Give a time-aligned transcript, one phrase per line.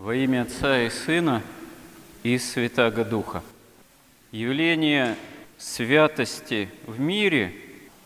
[0.00, 1.42] Во имя Отца и Сына
[2.22, 3.42] и Святаго Духа.
[4.32, 5.14] Явление
[5.58, 7.52] святости в мире,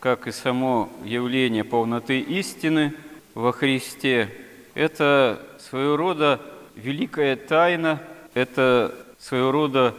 [0.01, 2.93] как и само явление полноты истины
[3.33, 4.29] во Христе,
[4.73, 6.41] это своего рода
[6.75, 8.01] великая тайна,
[8.33, 9.95] это своего рода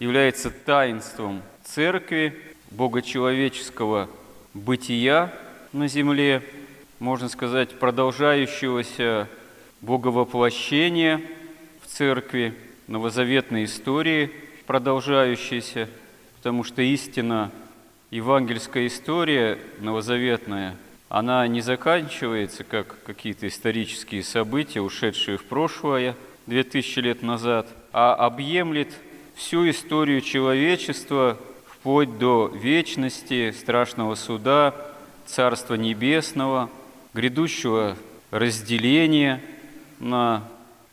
[0.00, 2.38] является таинством Церкви,
[2.72, 4.10] богочеловеческого
[4.52, 5.32] бытия
[5.72, 6.42] на земле,
[6.98, 9.30] можно сказать, продолжающегося
[9.80, 11.22] боговоплощения
[11.98, 12.54] Церкви,
[12.86, 14.30] новозаветной истории,
[14.68, 15.88] продолжающейся,
[16.36, 17.50] потому что истина,
[18.12, 20.76] евангельская история новозаветная,
[21.08, 26.14] она не заканчивается, как какие-то исторические события, ушедшие в прошлое,
[26.46, 28.94] две тысячи лет назад, а объемлет
[29.34, 34.72] всю историю человечества вплоть до вечности, страшного суда,
[35.26, 36.70] Царства Небесного,
[37.12, 37.96] грядущего
[38.30, 39.42] разделения
[39.98, 40.44] на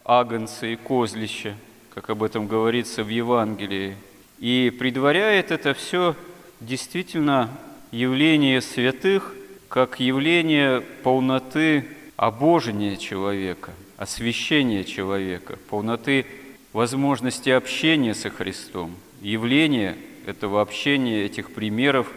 [0.06, 1.56] агнца и козлище,
[1.94, 3.98] как об этом говорится в Евангелии.
[4.40, 6.16] И предваряет это все
[6.62, 7.50] действительно
[7.92, 9.34] явление святых,
[9.68, 16.26] как явление полноты обожения человека, освящения человека, полноты
[16.72, 22.12] возможности общения со Христом, явление этого общения, этих примеров,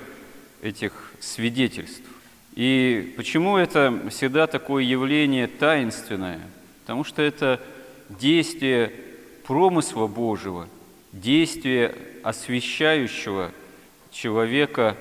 [0.62, 2.04] этих свидетельств.
[2.54, 6.40] И почему это всегда такое явление таинственное?
[6.82, 7.60] Потому что это
[8.08, 8.92] действие
[9.46, 10.68] промысла Божьего,
[11.12, 13.50] действие освящающего
[14.10, 14.96] человека,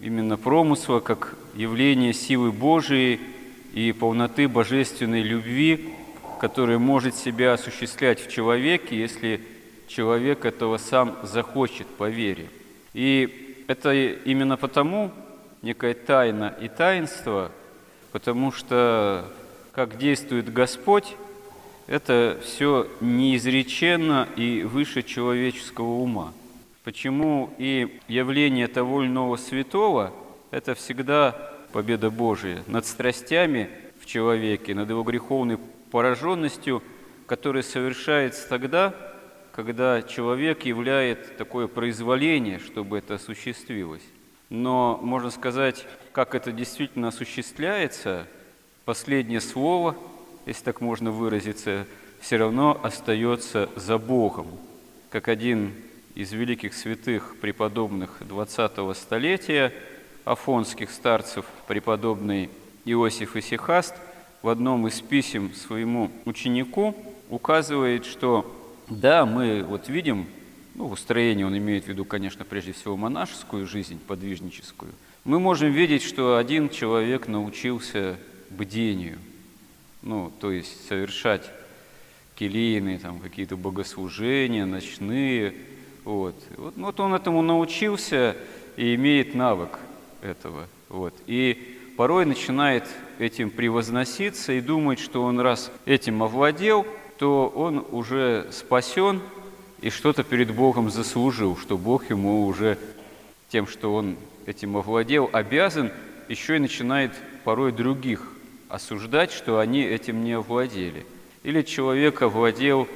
[0.00, 3.20] именно промысла, как явление силы Божией
[3.72, 5.94] и полноты божественной любви,
[6.40, 9.40] которая может себя осуществлять в человеке, если
[9.88, 12.48] человек этого сам захочет по вере.
[12.94, 15.12] И это именно потому
[15.62, 17.52] некая тайна и таинство,
[18.10, 19.30] потому что
[19.72, 21.16] как действует Господь,
[21.86, 26.32] это все неизреченно и выше человеческого ума.
[26.84, 30.12] Почему и явление того или иного святого–
[30.50, 33.70] это всегда победа Божия над страстями
[34.00, 35.58] в человеке, над его греховной
[35.90, 36.82] пораженностью,
[37.26, 38.94] которая совершается тогда,
[39.52, 44.02] когда человек являет такое произволение, чтобы это осуществилось.
[44.48, 48.26] Но можно сказать, как это действительно осуществляется,
[48.84, 49.96] последнее слово,
[50.46, 51.86] если так можно выразиться,
[52.20, 54.46] все равно остается за Богом.
[55.10, 55.72] Как один
[56.14, 59.72] из великих святых преподобных 20-го столетия,
[60.24, 62.50] афонских старцев, преподобный
[62.84, 63.94] Иосиф Исихаст,
[64.42, 66.96] в одном из писем своему ученику
[67.30, 68.50] указывает, что
[68.88, 70.26] да, мы вот видим,
[70.74, 74.92] ну, устроение он имеет в виду, конечно, прежде всего монашескую жизнь, подвижническую,
[75.24, 78.16] мы можем видеть, что один человек научился
[78.50, 79.18] бдению,
[80.02, 81.50] ну, то есть совершать
[82.34, 85.54] келейные там какие-то богослужения, ночные,
[86.04, 86.34] вот.
[86.56, 88.36] Вот, вот он этому научился
[88.76, 89.78] и имеет навык
[90.22, 91.14] этого, вот.
[91.26, 92.84] И порой начинает
[93.18, 96.86] этим превозноситься и думать, что он раз этим овладел–
[97.22, 99.20] то он уже спасен
[99.80, 102.78] и что-то перед Богом заслужил, что Бог ему уже
[103.48, 105.92] тем, что он этим овладел, обязан,
[106.28, 107.12] еще и начинает
[107.44, 108.31] порой других
[108.72, 111.06] осуждать, что они этим не овладели.
[111.42, 112.88] Или человек овладел,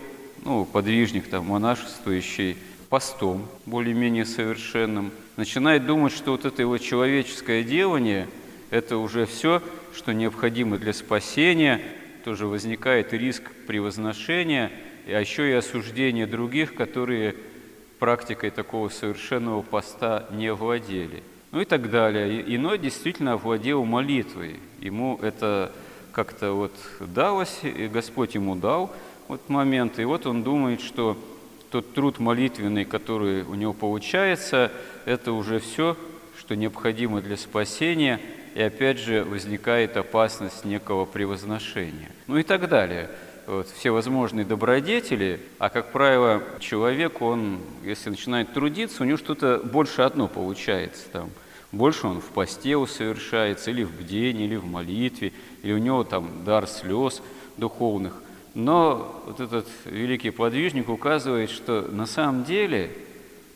[0.44, 2.56] ну, подвижник, там, монашествующий,
[2.88, 8.26] постом более-менее совершенным, начинает думать, что вот это его человеческое делание–
[8.70, 9.62] это уже все,
[9.94, 11.80] что необходимо для спасения–
[12.26, 14.72] тоже возникает риск превозношения,
[15.06, 17.36] а еще и осуждения других, которые
[18.00, 21.22] практикой такого совершенного поста не овладели.
[21.52, 22.42] Ну и так далее.
[22.54, 24.60] Иной действительно овладел молитвой.
[24.80, 25.72] Ему это
[26.12, 28.92] как-то вот далось, и Господь ему дал
[29.28, 31.16] вот момент, и вот он думает, что
[31.70, 34.70] тот труд молитвенный, который у него получается,
[35.04, 35.96] это уже все,
[36.38, 38.20] что необходимо для спасения–
[38.56, 42.10] и опять же возникает опасность некого превозношения.
[42.26, 43.10] Ну и так далее.
[43.46, 50.00] Вот, возможные добродетели, а, как правило, человек, он, если начинает трудиться, у него что-то больше
[50.00, 51.30] одно получается там.
[51.72, 55.32] Больше он в посте совершается, или в бдении, или в молитве,
[55.62, 57.22] или у него там дар слез
[57.56, 58.22] духовных.
[58.54, 62.90] Но вот этот великий подвижник указывает, что на самом деле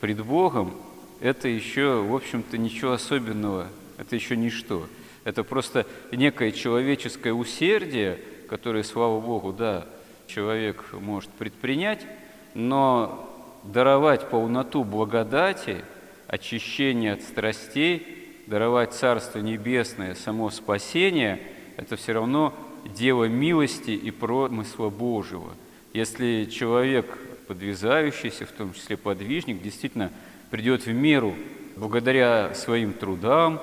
[0.00, 0.74] пред Богом
[1.20, 3.68] это еще, в общем-то, ничего особенного
[4.00, 4.86] это еще ничто.
[5.24, 8.18] Это просто некое человеческое усердие,
[8.48, 9.84] которое, слава Богу, да,
[10.26, 12.06] человек может предпринять,
[12.54, 13.28] но
[13.62, 15.84] даровать полноту благодати,
[16.30, 18.06] очищение от страстей,
[18.46, 21.40] даровать Царство Небесное, само спасение,
[21.76, 22.54] это все равно
[22.96, 25.50] дело милости и промысла Божьего.
[25.92, 27.06] Если человек,
[27.48, 30.12] подвязающийся, в том числе подвижник, действительно
[30.50, 31.34] придет в меру
[31.76, 33.60] благодаря своим трудам,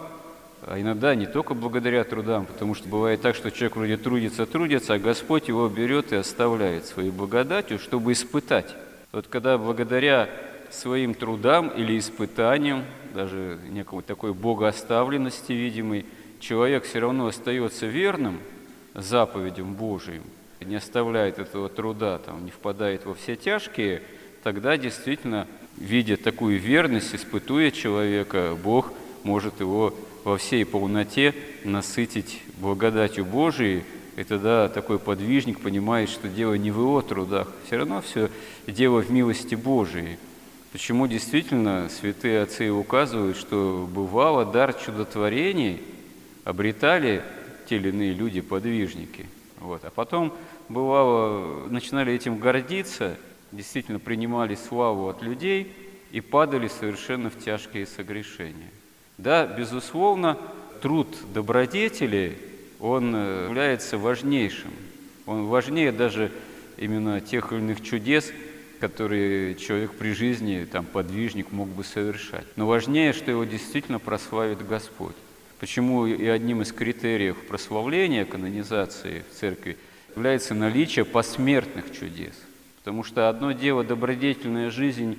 [0.64, 4.96] а иногда не только благодаря трудам, потому что бывает так, что человек вроде трудится, трудится,
[4.96, 8.76] а Господь его берет и оставляет своей благодатью, чтобы испытать.
[9.14, 10.28] Вот когда благодаря
[10.72, 12.84] своим трудам или испытаниям,
[13.14, 16.06] даже некой такой богооставленности видимой,
[16.40, 18.40] человек все равно остается верным
[18.94, 20.24] заповедям Божиим,
[20.60, 24.02] не оставляет этого труда, там, не впадает во все тяжкие,
[24.44, 25.48] тогда действительно,
[25.78, 28.92] видя такую верность, испытуя человека, Бог
[29.24, 29.94] может его
[30.24, 33.84] во всей полноте насытить благодатью Божией,
[34.18, 38.30] и тогда такой подвижник понимает, что дело не в его трудах, все равно все
[38.66, 40.18] дело в милости Божией.
[40.78, 45.82] Почему действительно святые отцы указывают, что бывало дар чудотворений
[46.44, 47.24] обретали
[47.68, 49.26] те или иные люди-подвижники.
[49.60, 49.84] Вот.
[49.86, 50.38] А потом
[50.70, 53.18] бывало, начинали этим гордиться,
[53.52, 55.74] действительно принимали славу от людей
[56.12, 58.70] и падали совершенно в тяжкие согрешения.
[59.18, 60.38] Да, безусловно,
[60.84, 62.38] труд добродетели,
[62.80, 64.70] он э, является важнейшим.
[65.26, 66.32] Он важнее даже
[66.78, 68.32] именно тех или иных чудес,
[68.80, 72.46] которые человек при жизни, там, подвижник мог бы совершать.
[72.56, 75.16] Но важнее, что его действительно прославит Господь.
[75.60, 79.78] Почему и одним из критериев прославления канонизации в церкви
[80.16, 82.34] является наличие посмертных чудес.
[82.80, 85.18] Потому что одно дело добродетельная жизнь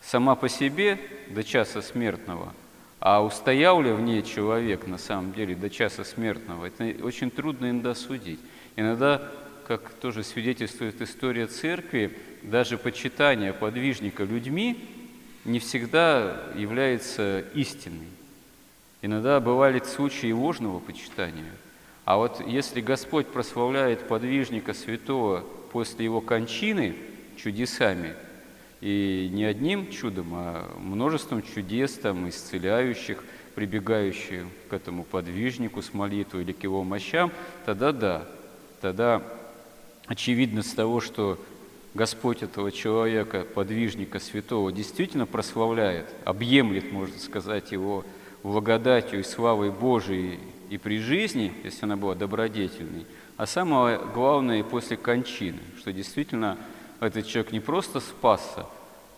[0.00, 0.98] сама по себе
[1.30, 2.54] до часа смертного–
[3.08, 7.70] а устоял ли в ней человек на самом деле до часа смертного, это очень трудно
[7.70, 8.40] иногда судить.
[8.74, 9.30] Иногда,
[9.66, 14.78] как тоже свидетельствует история церкви, даже почитание подвижника людьми
[15.44, 18.08] не всегда является истинной.
[19.02, 21.52] Иногда бывают случаи ложного почитания.
[22.04, 26.94] А вот если Господь прославляет подвижника святого после его кончины
[27.36, 28.14] чудесами–
[28.80, 33.24] и не одним чудом, а множеством чудес, там, исцеляющих,
[33.54, 37.32] прибегающих к этому подвижнику с молитвой или к его мощам,
[37.64, 38.28] тогда да,
[38.80, 39.22] тогда
[40.06, 41.38] очевидно с того, что
[41.94, 48.04] Господь этого человека, подвижника святого, действительно прославляет, объемлет, можно сказать, его
[48.42, 50.38] благодатью и славой Божией
[50.70, 53.06] и при жизни, если она была добродетельной,
[53.36, 56.58] а самое главное после кончины, что действительно–
[57.00, 58.66] этот человек не просто спасся,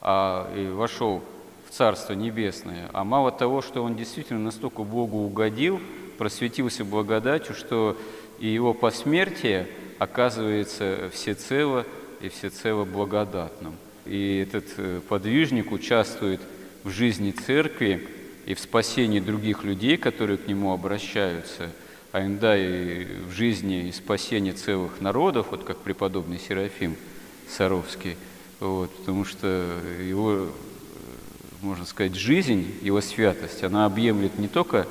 [0.01, 1.23] а и вошел
[1.69, 5.81] в Царство Небесное, а мало того, что он действительно настолько Богу угодил,
[6.17, 7.97] просветился благодатью, что
[8.41, 11.87] и его посмертие оказывается всецело
[12.21, 13.75] и всецело благодатным.
[14.07, 16.41] И этот э, подвижник участвует
[16.85, 18.09] в жизни церкви
[18.47, 21.71] и в спасении других людей, которые к нему обращаются,
[22.13, 26.97] а иногда и в жизни и спасении целых народов, вот как преподобный Серафим–
[27.49, 28.17] Саровский,
[28.61, 30.49] вот, потому что его,
[31.63, 34.87] можно сказать, жизнь, его святость, она объемлет не только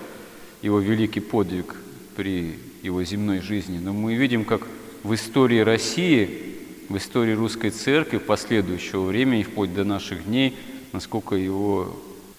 [0.62, 1.76] его великий подвиг
[2.16, 4.62] при его земной жизни, но мы видим, как
[5.04, 6.56] в истории России,
[6.90, 10.58] в истории русской церкви последующего времени, вплоть до наших дней,
[10.94, 11.96] насколько его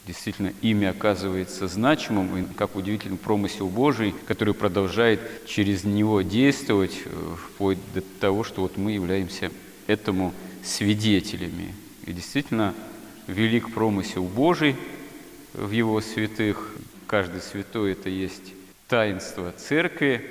[0.06, 7.34] действительно имя оказывается значимым, и как удивительный промысел Божий, который продолжает через него действовать, э,
[7.36, 9.50] вплоть до того, что вот мы являемся
[9.86, 10.32] этому
[10.64, 11.74] свидетелями.
[12.06, 12.74] И действительно,
[13.26, 14.76] велик промысел Божий
[15.52, 16.74] в его святых.
[17.06, 18.54] Каждый святой– это есть
[18.88, 20.24] таинство церкви.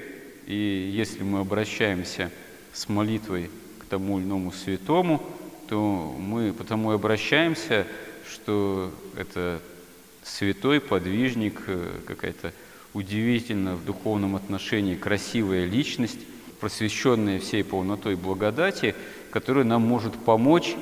[0.47, 2.31] И если мы обращаемся
[2.73, 5.21] с молитвой к тому или иному святому,
[5.69, 7.85] то мы потому и обращаемся,
[8.27, 9.61] что это
[10.23, 11.61] святой подвижник,
[12.05, 12.53] какая-то
[12.93, 16.19] удивительно в духовном отношении красивая личность,
[16.59, 18.95] просвещенная всей полнотой благодати–
[19.37, 20.75] который нам может помочь,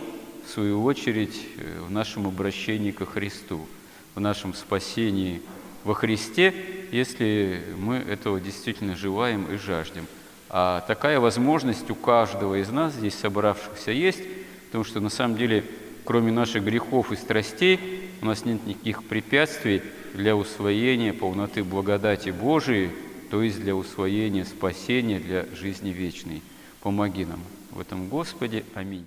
[0.45, 3.65] в свою очередь, э, в нашем обращении ко Христу,
[4.13, 5.41] в нашем спасении
[5.86, 6.54] во Христе,
[6.92, 10.08] если мы этого действительно желаем и жаждем.
[10.50, 14.24] А такая возможность у каждого из нас, здесь собравшихся, есть,
[14.65, 15.63] потому что на самом деле,
[16.04, 17.80] кроме наших грехов и страстей,
[18.22, 19.82] у нас нет никаких препятствий
[20.13, 22.89] для усвоения полноты благодати Божией,
[23.30, 26.42] то есть для усвоения спасения, для жизни вечной.
[26.82, 28.63] Помоги нам в этом Господе.
[28.74, 29.06] Аминь.